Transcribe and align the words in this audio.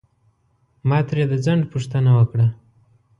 ما 0.89 0.99
ترې 1.07 1.23
د 1.31 1.33
ځنډ 1.45 1.61
پوښتنه 1.73 2.09
وکړه. 2.17 2.47